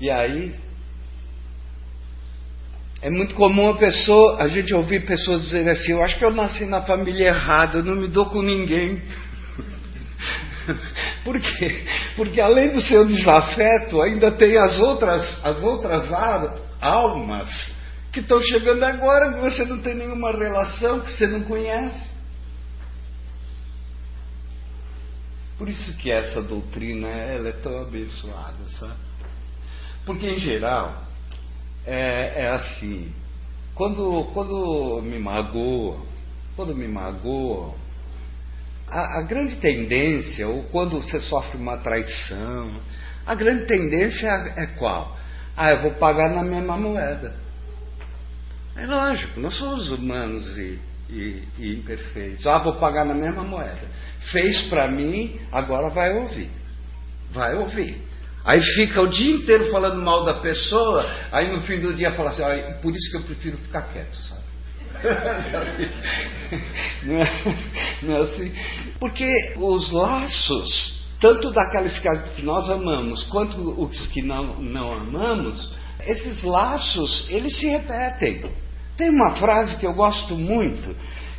E 0.00 0.10
aí 0.10 0.54
é 3.02 3.10
muito 3.10 3.34
comum 3.34 3.70
a 3.70 3.74
pessoa, 3.74 4.40
a 4.40 4.46
gente 4.46 4.72
ouvir 4.72 5.04
pessoas 5.04 5.42
dizerem 5.42 5.70
assim, 5.70 5.90
eu 5.90 6.04
acho 6.04 6.16
que 6.16 6.24
eu 6.24 6.30
nasci 6.30 6.64
na 6.66 6.82
família 6.82 7.28
errada, 7.28 7.78
eu 7.78 7.84
não 7.84 7.96
me 7.96 8.06
dou 8.06 8.26
com 8.26 8.40
ninguém. 8.40 9.02
Por 11.24 11.40
quê? 11.40 11.84
Porque 12.14 12.40
além 12.40 12.70
do 12.70 12.80
seu 12.80 13.04
desafeto, 13.04 14.00
ainda 14.00 14.30
tem 14.30 14.56
as 14.56 14.78
outras, 14.78 15.44
as 15.44 15.62
outras 15.64 16.12
almas 16.82 17.48
que 18.12 18.20
estão 18.20 18.40
chegando 18.42 18.82
agora, 18.82 19.32
que 19.32 19.40
você 19.40 19.64
não 19.64 19.80
tem 19.80 19.94
nenhuma 19.94 20.32
relação, 20.32 21.00
que 21.00 21.10
você 21.10 21.26
não 21.26 21.44
conhece. 21.44 22.12
Por 25.56 25.68
isso 25.68 25.96
que 25.98 26.10
essa 26.10 26.42
doutrina 26.42 27.06
ela 27.08 27.48
é 27.48 27.52
tão 27.52 27.80
abençoada, 27.80 28.68
sabe? 28.78 29.00
Porque 30.04 30.26
em 30.26 30.36
geral 30.36 31.04
é, 31.86 32.44
é 32.44 32.48
assim, 32.48 33.12
quando, 33.74 34.24
quando 34.34 35.00
me 35.02 35.18
magoa, 35.18 36.00
quando 36.56 36.74
me 36.74 36.88
magoa, 36.88 37.74
a, 38.88 39.20
a, 39.20 39.22
grande 39.22 39.56
tendência, 39.56 40.46
ou 40.48 40.64
quando 40.64 41.00
você 41.00 41.20
sofre 41.20 41.56
uma 41.56 41.78
traição, 41.78 42.70
a 43.24 43.34
grande 43.34 43.66
tendência 43.66 44.26
é, 44.26 44.64
é 44.64 44.66
qual? 44.78 45.16
Ah, 45.56 45.72
eu 45.72 45.82
vou 45.82 45.92
pagar 45.92 46.30
na 46.30 46.42
mesma 46.42 46.76
moeda. 46.76 47.34
É 48.76 48.86
lógico, 48.86 49.38
nós 49.38 49.54
somos 49.54 49.90
humanos 49.90 50.56
e, 50.56 50.78
e, 51.10 51.42
e 51.58 51.72
imperfeitos. 51.74 52.46
Ah, 52.46 52.58
vou 52.58 52.76
pagar 52.76 53.04
na 53.04 53.14
mesma 53.14 53.44
moeda. 53.44 53.86
Fez 54.30 54.62
para 54.68 54.88
mim, 54.88 55.38
agora 55.50 55.90
vai 55.90 56.14
ouvir. 56.14 56.50
Vai 57.30 57.54
ouvir. 57.54 58.00
Aí 58.44 58.60
fica 58.60 59.02
o 59.02 59.10
dia 59.10 59.36
inteiro 59.36 59.70
falando 59.70 60.02
mal 60.02 60.24
da 60.24 60.34
pessoa, 60.34 61.08
aí 61.30 61.52
no 61.52 61.62
fim 61.62 61.78
do 61.78 61.94
dia 61.94 62.10
fala 62.12 62.30
assim, 62.30 62.42
ah, 62.42 62.78
por 62.82 62.94
isso 62.94 63.10
que 63.10 63.16
eu 63.18 63.22
prefiro 63.22 63.56
ficar 63.58 63.82
quieto, 63.82 64.16
sabe? 64.16 64.42
não, 67.04 67.20
é, 67.20 67.30
não 68.02 68.16
é 68.16 68.20
assim? 68.22 68.52
Porque 68.98 69.54
os 69.56 69.92
laços, 69.92 71.01
tanto 71.22 71.52
daqueles 71.52 72.00
que 72.34 72.42
nós 72.42 72.68
amamos, 72.68 73.22
quanto 73.22 73.80
os 73.80 74.06
que 74.08 74.20
não, 74.20 74.60
não 74.60 74.92
amamos, 74.92 75.72
esses 76.04 76.42
laços, 76.42 77.30
eles 77.30 77.56
se 77.58 77.68
repetem. 77.68 78.44
Tem 78.96 79.08
uma 79.08 79.36
frase 79.36 79.76
que 79.76 79.86
eu 79.86 79.94
gosto 79.94 80.34
muito, 80.36 80.94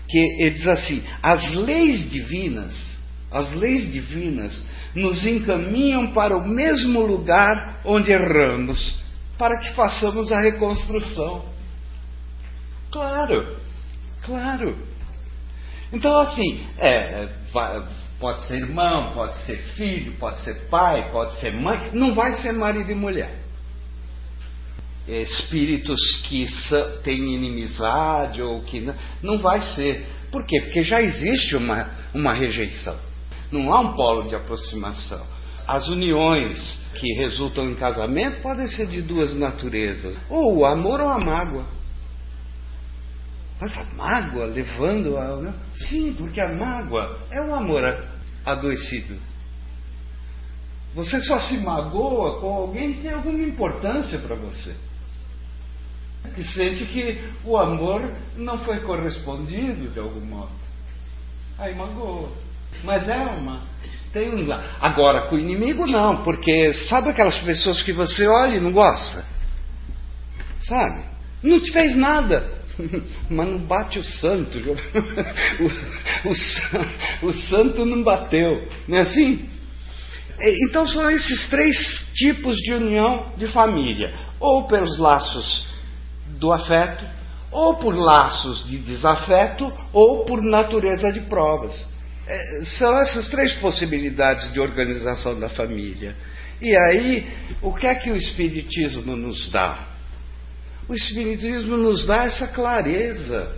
que 0.07 0.17
ele 0.17 0.51
diz 0.51 0.67
assim: 0.67 1.03
as 1.21 1.53
leis 1.53 2.09
divinas, 2.09 2.97
as 3.29 3.51
leis 3.53 3.91
divinas 3.91 4.63
nos 4.95 5.25
encaminham 5.25 6.13
para 6.13 6.37
o 6.37 6.47
mesmo 6.47 7.01
lugar 7.01 7.81
onde 7.83 8.09
erramos, 8.09 9.03
para 9.37 9.59
que 9.59 9.73
façamos 9.73 10.31
a 10.31 10.39
reconstrução. 10.39 11.43
Claro, 12.89 13.57
claro. 14.23 14.77
Então, 15.91 16.17
assim, 16.19 16.65
é, 16.77 17.27
pode 18.23 18.43
ser 18.43 18.59
irmão, 18.59 19.11
pode 19.11 19.35
ser 19.43 19.57
filho, 19.75 20.13
pode 20.13 20.39
ser 20.39 20.69
pai, 20.69 21.11
pode 21.11 21.37
ser 21.41 21.51
mãe, 21.51 21.89
não 21.91 22.15
vai 22.15 22.31
ser 22.35 22.53
marido 22.53 22.89
e 22.89 22.95
mulher. 22.95 23.37
Espíritos 25.05 25.99
que 26.29 26.47
têm 27.03 27.35
inimizade 27.35 28.41
ou 28.41 28.61
que 28.61 28.79
não, 28.79 28.95
não 29.21 29.39
vai 29.39 29.61
ser. 29.61 30.05
Por 30.31 30.45
quê? 30.45 30.61
Porque 30.61 30.81
já 30.83 31.01
existe 31.01 31.57
uma, 31.57 31.89
uma 32.13 32.31
rejeição. 32.31 32.95
Não 33.51 33.73
há 33.73 33.81
um 33.81 33.93
polo 33.93 34.29
de 34.29 34.35
aproximação. 34.35 35.21
As 35.67 35.89
uniões 35.89 36.79
que 36.95 37.13
resultam 37.15 37.69
em 37.69 37.75
casamento 37.75 38.41
podem 38.41 38.69
ser 38.69 38.87
de 38.87 39.01
duas 39.01 39.35
naturezas: 39.35 40.17
ou 40.29 40.59
o 40.59 40.65
amor 40.65 41.01
ou 41.01 41.09
a 41.09 41.19
mágoa. 41.19 41.65
Mas 43.59 43.77
a 43.77 43.83
mágoa 43.95 44.45
levando 44.45 45.17
a. 45.17 45.35
Né? 45.41 45.53
Sim, 45.75 46.13
porque 46.13 46.39
a 46.39 46.53
mágoa 46.53 47.19
é 47.29 47.41
um 47.41 47.53
amor 47.53 47.83
adoecido. 48.45 49.17
Você 50.95 51.19
só 51.21 51.39
se 51.39 51.57
magoa 51.57 52.39
com 52.39 52.53
alguém 52.53 52.93
que 52.93 53.01
tem 53.01 53.11
alguma 53.11 53.39
importância 53.39 54.19
para 54.19 54.35
você. 54.35 54.75
Que 56.35 56.43
sente 56.43 56.85
que 56.85 57.21
o 57.43 57.57
amor 57.57 58.01
não 58.37 58.59
foi 58.59 58.79
correspondido 58.79 59.89
de 59.89 59.99
algum 59.99 60.21
modo. 60.21 60.51
Aí 61.57 61.75
magoa. 61.75 62.29
Mas 62.83 63.09
é 63.09 63.17
uma. 63.17 63.61
Tem 64.11 64.33
um. 64.33 64.47
Agora, 64.79 65.27
com 65.27 65.35
o 65.35 65.39
inimigo 65.39 65.87
não, 65.87 66.23
porque 66.23 66.71
sabe 66.73 67.09
aquelas 67.09 67.37
pessoas 67.39 67.81
que 67.81 67.91
você 67.91 68.27
olha 68.27 68.57
e 68.57 68.59
não 68.59 68.71
gosta? 68.71 69.25
Sabe? 70.61 71.03
Não 71.41 71.59
te 71.59 71.71
fez 71.71 71.95
nada. 71.95 72.62
Mas 73.29 73.47
não 73.47 73.59
bate 73.59 73.99
o 73.99 74.03
santo. 74.03 74.57
O, 76.23 76.29
o, 76.29 77.29
o 77.29 77.33
santo 77.33 77.85
não 77.85 78.01
bateu. 78.01 78.67
Não 78.87 78.97
é 78.97 79.01
assim? 79.01 79.47
Então 80.39 80.87
são 80.87 81.09
esses 81.11 81.47
três 81.49 82.11
tipos 82.15 82.57
de 82.57 82.73
união 82.73 83.33
de 83.37 83.47
família: 83.47 84.13
ou 84.39 84.67
pelos 84.67 84.97
laços 84.97 85.67
do 86.39 86.51
afeto, 86.51 87.05
ou 87.51 87.75
por 87.75 87.95
laços 87.95 88.67
de 88.67 88.77
desafeto, 88.79 89.71
ou 89.91 90.25
por 90.25 90.41
natureza 90.41 91.11
de 91.11 91.21
provas. 91.21 91.87
É, 92.27 92.65
são 92.65 92.97
essas 92.99 93.29
três 93.29 93.53
possibilidades 93.55 94.51
de 94.53 94.59
organização 94.59 95.39
da 95.39 95.49
família. 95.49 96.15
E 96.61 96.75
aí, 96.75 97.27
o 97.61 97.73
que 97.73 97.85
é 97.85 97.95
que 97.95 98.09
o 98.09 98.15
Espiritismo 98.15 99.15
nos 99.15 99.49
dá? 99.49 99.92
O 100.87 100.93
Espiritismo 100.93 101.77
nos 101.77 102.05
dá 102.05 102.25
essa 102.25 102.47
clareza 102.47 103.51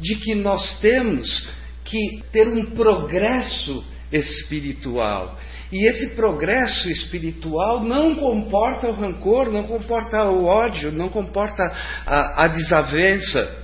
de 0.00 0.16
que 0.16 0.34
nós 0.34 0.78
temos 0.80 1.48
que 1.84 2.22
ter 2.32 2.48
um 2.48 2.70
progresso 2.70 3.84
espiritual. 4.12 5.38
E 5.72 5.88
esse 5.88 6.08
progresso 6.10 6.90
espiritual 6.90 7.82
não 7.82 8.14
comporta 8.14 8.88
o 8.88 8.92
rancor, 8.92 9.50
não 9.50 9.64
comporta 9.64 10.24
o 10.24 10.44
ódio, 10.44 10.92
não 10.92 11.08
comporta 11.08 11.62
a, 12.06 12.44
a 12.44 12.48
desavença. 12.48 13.62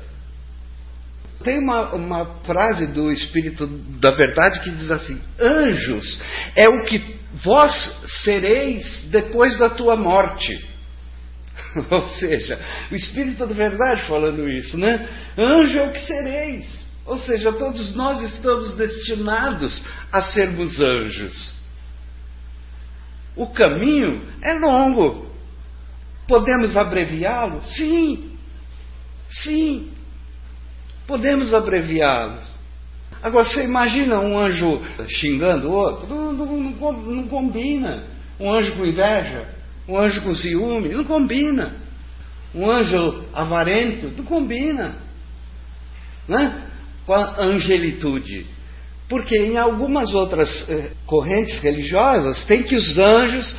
Tem 1.44 1.58
uma, 1.58 1.94
uma 1.94 2.24
frase 2.44 2.86
do 2.86 3.12
Espírito 3.12 3.66
da 3.66 4.10
Verdade 4.10 4.60
que 4.60 4.70
diz 4.70 4.90
assim: 4.90 5.20
Anjos 5.38 6.20
é 6.56 6.68
o 6.68 6.84
que 6.84 7.16
vós 7.44 8.02
sereis 8.24 9.04
depois 9.10 9.56
da 9.58 9.68
tua 9.68 9.94
morte. 9.94 10.67
Ou 11.90 12.08
seja, 12.10 12.58
o 12.90 12.94
Espírito 12.94 13.46
da 13.46 13.54
Verdade 13.54 14.02
falando 14.02 14.48
isso, 14.48 14.76
né? 14.76 15.08
Anjo 15.36 15.78
é 15.78 15.86
o 15.88 15.92
que 15.92 16.00
sereis. 16.00 16.88
Ou 17.06 17.16
seja, 17.16 17.52
todos 17.52 17.94
nós 17.94 18.20
estamos 18.22 18.76
destinados 18.76 19.82
a 20.12 20.20
sermos 20.22 20.80
anjos. 20.80 21.58
O 23.34 23.46
caminho 23.46 24.22
é 24.42 24.52
longo. 24.54 25.26
Podemos 26.26 26.76
abreviá-lo? 26.76 27.64
Sim. 27.64 28.36
Sim. 29.30 29.90
Podemos 31.06 31.54
abreviá-los. 31.54 32.46
Agora, 33.22 33.44
você 33.44 33.64
imagina 33.64 34.20
um 34.20 34.38
anjo 34.38 34.80
xingando 35.08 35.68
o 35.68 35.72
outro? 35.72 36.06
Não, 36.06 36.32
não, 36.32 36.46
não, 36.46 36.92
não 36.92 37.28
combina. 37.28 38.04
Um 38.38 38.52
anjo 38.52 38.76
com 38.76 38.84
inveja, 38.84 39.46
um 39.88 39.98
anjo 39.98 40.22
com 40.22 40.34
ciúme, 40.34 40.90
não 40.90 41.04
combina. 41.04 41.74
Um 42.54 42.70
anjo 42.70 43.24
avarento, 43.32 44.12
não 44.16 44.24
combina. 44.24 44.96
Né? 46.28 46.66
Com 47.06 47.14
a 47.14 47.40
angelitude. 47.40 48.46
Porque 49.08 49.34
em 49.38 49.56
algumas 49.56 50.12
outras 50.12 50.68
eh, 50.68 50.92
correntes 51.06 51.58
religiosas 51.60 52.44
tem 52.44 52.62
que 52.62 52.76
os 52.76 52.98
anjos 52.98 53.56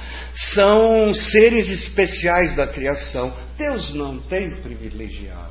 são 0.54 1.12
seres 1.16 1.68
especiais 1.72 2.56
da 2.56 2.68
criação. 2.68 3.36
Deus 3.58 3.96
não 3.96 4.20
tem 4.20 4.52
privilegiados. 4.58 5.50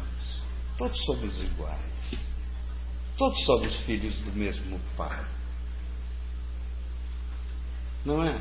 Todos 0.76 1.04
somos 1.04 1.42
iguais. 1.42 2.30
Todos 3.16 3.44
somos 3.44 3.74
filhos 3.80 4.20
do 4.20 4.30
mesmo 4.30 4.80
Pai. 4.96 5.18
Não 8.04 8.24
é? 8.24 8.38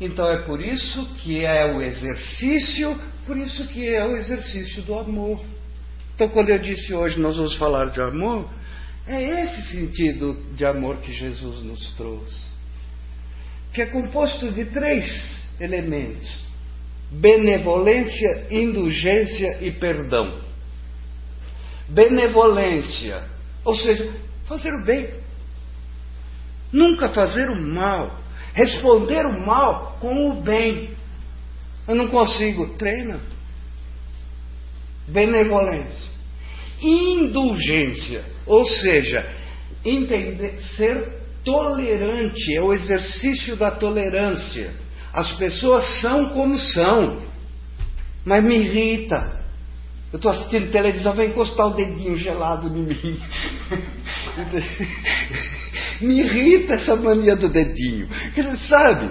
Então 0.00 0.28
é 0.28 0.38
por 0.42 0.60
isso 0.60 1.14
que 1.16 1.44
é 1.44 1.64
o 1.74 1.82
exercício, 1.82 2.98
por 3.26 3.36
isso 3.36 3.66
que 3.68 3.88
é 3.88 4.04
o 4.06 4.16
exercício 4.16 4.82
do 4.82 4.98
amor. 4.98 5.40
Então, 6.14 6.28
quando 6.28 6.50
eu 6.50 6.58
disse 6.58 6.94
hoje 6.94 7.20
nós 7.20 7.36
vamos 7.36 7.56
falar 7.56 7.90
de 7.90 8.00
amor, 8.00 8.48
é 9.06 9.44
esse 9.44 9.70
sentido 9.70 10.36
de 10.54 10.64
amor 10.64 10.98
que 10.98 11.12
Jesus 11.12 11.62
nos 11.62 11.94
trouxe. 11.96 12.46
Que 13.72 13.82
é 13.82 13.86
composto 13.86 14.50
de 14.52 14.64
três 14.66 15.48
elementos: 15.60 16.46
benevolência, 17.10 18.46
indulgência 18.50 19.58
e 19.60 19.70
perdão 19.70 20.48
benevolência, 21.88 23.24
ou 23.64 23.74
seja, 23.74 24.12
fazer 24.44 24.72
o 24.74 24.84
bem. 24.84 25.08
Nunca 26.70 27.08
fazer 27.08 27.48
o 27.48 27.56
mal, 27.56 28.17
responder 28.54 29.26
o 29.26 29.40
mal 29.46 29.96
com 30.00 30.30
o 30.30 30.42
bem. 30.42 30.90
Eu 31.86 31.94
não 31.94 32.08
consigo, 32.08 32.76
treina. 32.76 33.20
Benevolência. 35.06 36.08
Indulgência, 36.80 38.24
ou 38.46 38.64
seja, 38.64 39.26
entender, 39.84 40.60
ser 40.76 41.18
tolerante, 41.44 42.54
é 42.54 42.60
o 42.60 42.72
exercício 42.72 43.56
da 43.56 43.70
tolerância. 43.70 44.70
As 45.12 45.32
pessoas 45.32 45.84
são 46.00 46.28
como 46.30 46.58
são, 46.58 47.22
mas 48.24 48.44
me 48.44 48.56
irrita, 48.56 49.42
eu 50.10 50.16
estou 50.16 50.32
assistindo 50.32 50.70
televisão, 50.70 51.12
vai 51.14 51.26
encostar 51.26 51.66
o 51.66 51.74
dedinho 51.74 52.16
gelado 52.16 52.66
em 52.68 52.82
mim. 52.82 53.20
Me 56.00 56.20
irrita 56.20 56.74
essa 56.74 56.96
mania 56.96 57.36
do 57.36 57.48
dedinho. 57.48 58.08
Quer 58.34 58.56
sabe? 58.56 59.10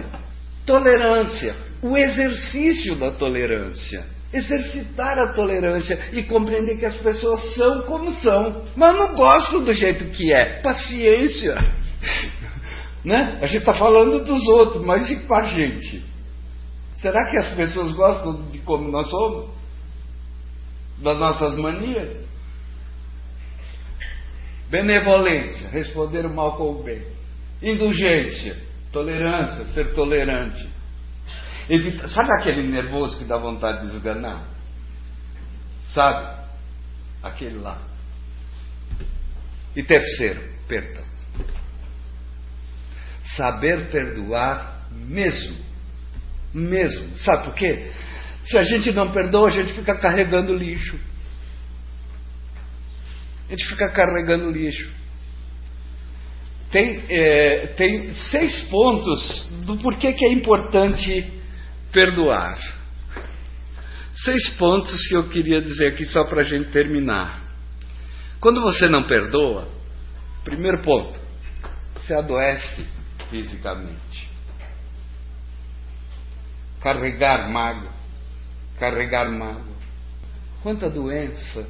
Tolerância. 0.66 1.56
O 1.84 1.96
exercício 1.96 2.96
da 2.96 3.12
tolerância. 3.12 4.04
Exercitar 4.34 5.20
a 5.20 5.28
tolerância 5.28 6.00
e 6.14 6.24
compreender 6.24 6.78
que 6.78 6.86
as 6.86 6.98
pessoas 6.98 7.54
são 7.54 7.84
como 7.84 8.10
são. 8.12 8.64
Mas 8.76 8.98
não 8.98 9.14
gosto 9.14 9.60
do 9.62 9.74
jeito 9.74 10.06
que 10.06 10.34
é. 10.34 10.62
Paciência. 10.62 11.64
Né? 13.06 13.38
A 13.40 13.46
gente 13.46 13.60
está 13.60 13.76
falando 13.76 14.26
dos 14.26 14.48
outros, 14.48 14.84
mas 14.84 15.10
e 15.12 15.18
com 15.18 15.34
a 15.36 15.46
gente? 15.46 16.04
Será 16.96 17.26
que 17.26 17.38
as 17.38 17.54
pessoas 17.54 17.92
gostam 17.92 18.50
de 18.52 18.58
como 18.60 18.90
nós 18.90 19.08
somos? 19.10 19.58
Das 20.98 21.18
nossas 21.18 21.58
manias. 21.58 22.26
Benevolência, 24.70 25.70
responder 25.70 26.26
o 26.26 26.30
mal 26.30 26.58
com 26.58 26.72
o 26.72 26.84
bem. 26.84 27.02
Indulgência, 27.62 28.68
Tolerância, 28.92 29.68
ser 29.68 29.94
tolerante. 29.94 30.68
Evita, 31.70 32.08
sabe 32.08 32.32
aquele 32.32 32.68
nervoso 32.68 33.18
que 33.18 33.26
dá 33.26 33.38
vontade 33.38 33.88
de 33.88 33.96
esganar? 33.96 34.44
Sabe? 35.94 36.38
Aquele 37.22 37.58
lá. 37.58 37.80
E 39.76 39.84
terceiro, 39.84 40.42
perdão. 40.68 41.04
Saber 43.36 43.90
perdoar 43.92 44.88
mesmo. 44.92 45.58
Mesmo. 46.54 47.18
Sabe 47.18 47.44
por 47.44 47.56
quê? 47.56 47.92
Se 48.48 48.58
a 48.58 48.64
gente 48.64 48.92
não 48.92 49.12
perdoa, 49.12 49.50
a 49.50 49.52
gente 49.52 49.74
fica 49.74 49.96
carregando 49.96 50.56
lixo. 50.56 50.98
A 53.48 53.52
gente 53.52 53.66
fica 53.66 53.90
carregando 53.90 54.50
lixo. 54.50 54.90
Tem, 56.72 57.04
é, 57.10 57.68
tem 57.78 58.14
seis 58.14 58.64
pontos 58.70 59.50
do 59.66 59.78
porquê 59.78 60.14
que 60.14 60.26
é 60.26 60.32
importante 60.32 61.32
perdoar. 61.92 62.58
Seis 64.16 64.50
pontos 64.58 65.08
que 65.08 65.16
eu 65.16 65.30
queria 65.30 65.62
dizer 65.62 65.88
aqui 65.88 66.06
só 66.06 66.24
para 66.24 66.42
a 66.42 66.44
gente 66.44 66.70
terminar. 66.72 67.44
Quando 68.40 68.62
você 68.62 68.88
não 68.88 69.04
perdoa, 69.04 69.68
primeiro 70.44 70.82
ponto, 70.82 71.20
você 71.96 72.14
adoece 72.14 72.88
fisicamente. 73.30 74.30
Carregar 76.82 77.50
mágoa, 77.50 77.97
carregar 78.80 79.30
mágoa. 79.30 79.78
Quanta 80.62 80.90
doença 80.90 81.68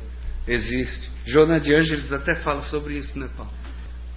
existe. 0.48 1.10
Joana 1.26 1.60
de 1.60 1.76
Ângeles 1.76 2.12
até 2.12 2.36
fala 2.36 2.62
sobre 2.64 2.98
isso, 2.98 3.18
né, 3.18 3.30
Paulo? 3.36 3.52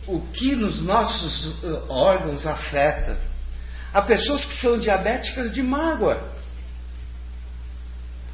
O 0.07 0.21
que 0.33 0.55
nos 0.55 0.83
nossos 0.83 1.63
uh, 1.63 1.91
órgãos 1.91 2.47
afeta? 2.47 3.19
Há 3.93 4.03
pessoas 4.03 4.45
que 4.45 4.57
são 4.57 4.79
diabéticas 4.79 5.53
de 5.53 5.63
mágoa. 5.63 6.33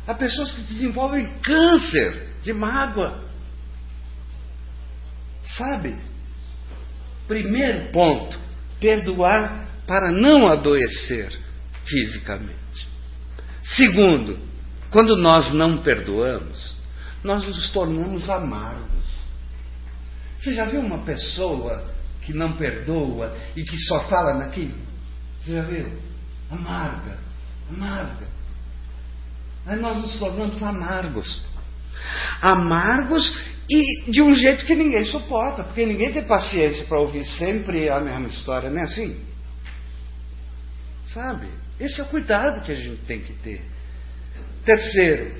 Há 0.06 0.14
pessoas 0.14 0.52
que 0.52 0.62
desenvolvem 0.62 1.26
câncer 1.40 2.28
de 2.42 2.52
mágoa. 2.52 3.24
Sabe? 5.42 5.96
Primeiro 7.26 7.90
ponto: 7.90 8.38
perdoar 8.78 9.66
para 9.86 10.12
não 10.12 10.46
adoecer 10.46 11.36
fisicamente. 11.84 12.65
Segundo, 13.66 14.38
quando 14.90 15.16
nós 15.16 15.52
não 15.52 15.78
perdoamos, 15.78 16.76
nós 17.22 17.44
nos 17.44 17.70
tornamos 17.70 18.28
amargos. 18.30 19.04
Você 20.38 20.54
já 20.54 20.64
viu 20.64 20.80
uma 20.80 20.98
pessoa 20.98 21.90
que 22.22 22.32
não 22.32 22.52
perdoa 22.52 23.36
e 23.56 23.64
que 23.64 23.76
só 23.78 24.00
fala 24.08 24.34
naquilo? 24.34 24.78
Você 25.40 25.54
já 25.54 25.62
viu? 25.62 25.92
Amarga, 26.50 27.18
amarga. 27.68 28.26
Aí 29.66 29.78
nós 29.80 29.98
nos 29.98 30.16
tornamos 30.16 30.62
amargos. 30.62 31.42
Amargos 32.40 33.36
e 33.68 34.10
de 34.12 34.22
um 34.22 34.32
jeito 34.32 34.64
que 34.64 34.76
ninguém 34.76 35.04
suporta, 35.04 35.64
porque 35.64 35.84
ninguém 35.84 36.12
tem 36.12 36.22
paciência 36.22 36.84
para 36.84 37.00
ouvir 37.00 37.24
sempre 37.24 37.88
a 37.88 37.98
mesma 37.98 38.28
história, 38.28 38.70
não 38.70 38.80
é 38.80 38.84
assim? 38.84 39.24
Sabe? 41.08 41.48
Esse 41.78 42.00
é 42.00 42.04
o 42.04 42.08
cuidado 42.08 42.62
que 42.62 42.72
a 42.72 42.74
gente 42.74 43.02
tem 43.02 43.20
que 43.20 43.32
ter. 43.34 43.62
Terceiro, 44.64 45.34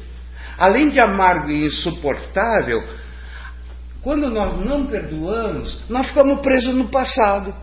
além 0.58 0.90
de 0.90 1.00
amargo 1.00 1.50
e 1.50 1.66
insuportável, 1.66 2.82
quando 4.02 4.30
nós 4.30 4.64
não 4.64 4.86
perdoamos, 4.86 5.82
nós 5.88 6.06
ficamos 6.08 6.40
presos 6.40 6.74
no 6.74 6.88
passado. 6.88 7.54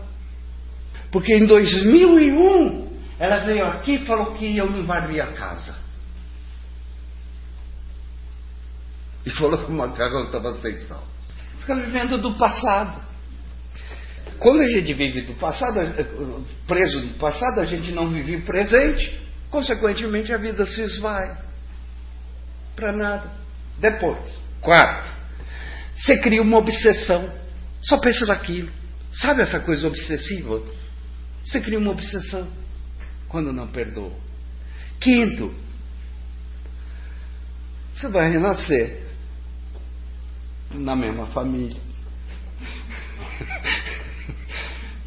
Porque 1.10 1.34
em 1.34 1.46
2001, 1.46 2.88
ela 3.18 3.44
veio 3.46 3.66
aqui 3.66 3.94
e 3.94 4.04
falou 4.04 4.34
que 4.34 4.56
eu 4.56 4.68
não 4.68 4.84
varria 4.84 5.24
a 5.24 5.32
casa. 5.32 5.74
E 9.24 9.30
falou 9.30 9.64
que 9.64 9.70
o 9.70 9.74
macarrão 9.74 10.24
estava 10.24 10.52
sem 10.54 10.76
sal. 10.78 11.02
Fica 11.60 11.76
vivendo 11.76 12.18
do 12.18 12.34
passado. 12.34 13.00
Quando 14.38 14.62
a 14.62 14.66
gente 14.66 14.92
vive 14.92 15.22
do 15.22 15.34
passado, 15.34 15.80
preso 16.66 17.00
do 17.00 17.14
passado, 17.18 17.60
a 17.60 17.64
gente 17.64 17.92
não 17.92 18.10
vive 18.10 18.36
o 18.36 18.44
presente. 18.44 19.20
Consequentemente, 19.50 20.32
a 20.32 20.36
vida 20.36 20.66
se 20.66 20.80
esvai. 20.80 21.36
Para 22.74 22.92
nada. 22.92 23.30
Depois, 23.78 24.42
quarto, 24.60 25.12
você 25.96 26.18
cria 26.18 26.42
uma 26.42 26.58
obsessão. 26.58 27.32
Só 27.82 27.98
pensa 27.98 28.26
naquilo. 28.26 28.70
Sabe 29.12 29.42
essa 29.42 29.60
coisa 29.60 29.86
obsessiva? 29.86 30.62
Você 31.44 31.60
cria 31.60 31.78
uma 31.78 31.90
obsessão 31.90 32.48
quando 33.28 33.52
não 33.52 33.68
perdoa. 33.68 34.12
Quinto, 34.98 35.54
você 37.94 38.08
vai 38.08 38.30
renascer 38.30 39.04
na 40.72 40.96
mesma 40.96 41.26
família. 41.26 41.80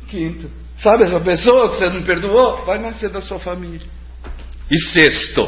Quinto, 0.07 0.49
sabe 0.77 1.03
essa 1.03 1.19
pessoa 1.19 1.69
que 1.69 1.77
você 1.77 1.89
não 1.89 2.03
perdoou? 2.03 2.65
Vai 2.65 2.79
nascer 2.79 3.09
da 3.09 3.21
sua 3.21 3.39
família. 3.39 3.85
E 4.69 4.77
sexto, 4.79 5.47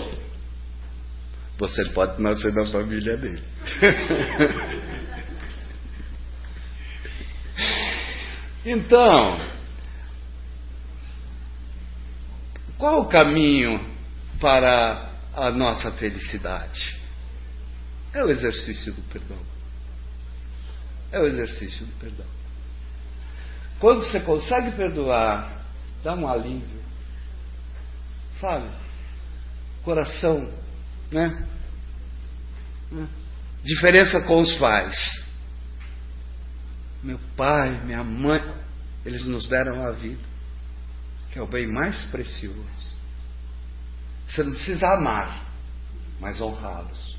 você 1.58 1.84
pode 1.90 2.22
nascer 2.22 2.54
da 2.54 2.66
família 2.66 3.18
dele. 3.18 3.44
então, 8.66 9.42
qual 12.78 13.02
o 13.02 13.10
caminho 13.10 13.86
para 14.40 15.12
a 15.34 15.52
nossa 15.52 15.92
felicidade? 15.92 16.98
É 18.14 18.24
o 18.24 18.30
exercício 18.30 18.94
do 18.94 19.02
perdão. 19.04 19.40
É 21.12 21.20
o 21.20 21.26
exercício 21.26 21.86
do 21.86 21.92
perdão. 22.00 22.26
Quando 23.80 24.04
você 24.04 24.20
consegue 24.20 24.72
perdoar, 24.72 25.64
dá 26.04 26.14
um 26.14 26.28
alívio. 26.28 26.80
Sabe? 28.40 28.70
Coração, 29.84 30.52
né? 31.12 31.48
Diferença 33.64 34.22
com 34.22 34.42
os 34.42 34.54
pais. 34.56 35.26
Meu 37.02 37.20
pai, 37.38 37.82
minha 37.86 38.04
mãe, 38.04 38.42
eles 39.06 39.26
nos 39.26 39.48
deram 39.48 39.86
a 39.86 39.92
vida, 39.92 40.22
que 41.32 41.40
é 41.40 41.42
o 41.42 41.48
bem 41.48 41.68
mais 41.68 42.04
precioso. 42.06 42.98
Você 44.28 44.44
não 44.44 44.54
precisa 44.54 44.88
amar, 44.88 45.46
mas 46.20 46.42
honrá-los. 46.42 47.18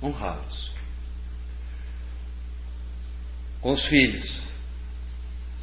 Honrá-los 0.00 0.72
com 3.62 3.72
os 3.72 3.86
filhos. 3.86 4.42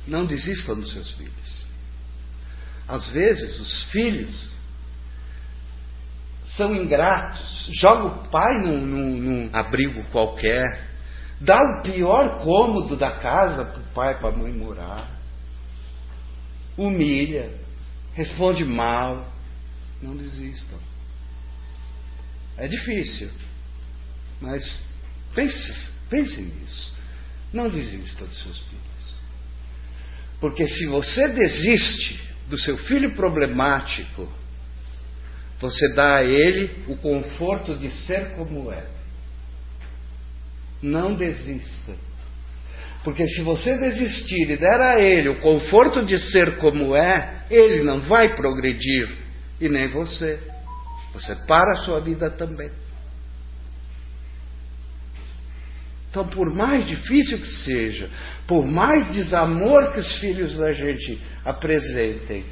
Não 0.09 0.25
desistam 0.25 0.79
dos 0.79 0.91
seus 0.91 1.11
filhos. 1.11 1.65
Às 2.87 3.07
vezes, 3.09 3.59
os 3.59 3.83
filhos 3.91 4.49
são 6.57 6.75
ingratos, 6.75 7.69
joga 7.71 8.05
o 8.05 8.27
pai 8.29 8.55
num, 8.63 8.85
num, 8.85 9.17
num 9.17 9.49
abrigo 9.53 10.03
qualquer, 10.05 10.89
dá 11.39 11.61
o 11.61 11.83
pior 11.83 12.43
cômodo 12.43 12.97
da 12.97 13.11
casa 13.11 13.65
para 13.65 13.79
o 13.79 13.93
pai 13.93 14.13
e 14.13 14.17
para 14.17 14.29
a 14.29 14.37
mãe 14.37 14.51
morar, 14.51 15.11
humilha, 16.75 17.53
responde 18.13 18.65
mal. 18.65 19.31
Não 20.01 20.15
desistam. 20.15 20.79
É 22.57 22.67
difícil, 22.67 23.29
mas 24.39 24.81
pense, 25.35 25.91
pense 26.09 26.41
nisso. 26.41 26.97
Não 27.51 27.69
desista 27.69 28.25
dos 28.25 28.41
seus 28.41 28.59
filhos. 28.61 28.88
Porque 30.39 30.67
se 30.67 30.85
você 30.87 31.27
desiste 31.29 32.19
do 32.47 32.57
seu 32.57 32.77
filho 32.77 33.11
problemático, 33.11 34.27
você 35.59 35.93
dá 35.93 36.17
a 36.17 36.23
ele 36.23 36.71
o 36.87 36.95
conforto 36.97 37.75
de 37.75 37.91
ser 37.91 38.31
como 38.35 38.71
é. 38.71 38.83
Não 40.81 41.13
desista. 41.13 41.93
Porque 43.03 43.27
se 43.27 43.41
você 43.41 43.77
desistir 43.77 44.49
e 44.49 44.57
der 44.57 44.79
a 44.79 44.99
ele 44.99 45.29
o 45.29 45.39
conforto 45.39 46.05
de 46.05 46.17
ser 46.17 46.57
como 46.57 46.95
é, 46.95 47.43
ele 47.49 47.83
não 47.83 48.01
vai 48.01 48.35
progredir 48.35 49.09
e 49.59 49.67
nem 49.67 49.87
você. 49.89 50.39
Você 51.13 51.35
para 51.47 51.73
a 51.73 51.77
sua 51.77 51.99
vida 51.99 52.29
também. 52.29 52.69
Então, 56.09 56.27
por 56.27 56.53
mais 56.53 56.87
difícil 56.87 57.39
que 57.39 57.47
seja, 57.47 58.09
por 58.47 58.65
mais 58.65 59.13
desamor 59.13 59.91
que 59.91 59.99
os 59.99 60.17
filhos 60.17 60.57
da 60.57 60.71
gente 60.71 61.21
apresentem, 61.45 62.43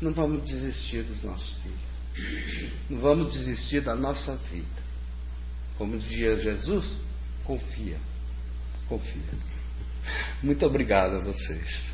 não 0.00 0.12
vamos 0.12 0.48
desistir 0.48 1.02
dos 1.02 1.22
nossos 1.22 1.54
filhos. 1.62 2.80
Não 2.88 3.00
vamos 3.00 3.32
desistir 3.32 3.80
da 3.80 3.94
nossa 3.94 4.36
vida. 4.50 4.84
Como 5.76 5.98
dizia 5.98 6.38
Jesus, 6.38 6.86
confia. 7.44 7.98
Confia. 8.88 9.22
Muito 10.42 10.64
obrigado 10.64 11.16
a 11.16 11.20
vocês. 11.20 11.93